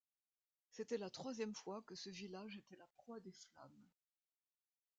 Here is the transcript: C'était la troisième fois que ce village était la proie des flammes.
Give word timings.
C'était 0.71 0.97
la 0.97 1.11
troisième 1.11 1.53
fois 1.53 1.83
que 1.83 1.93
ce 1.93 2.09
village 2.09 2.57
était 2.57 2.75
la 2.75 2.87
proie 2.87 3.19
des 3.19 3.33
flammes. 3.33 3.87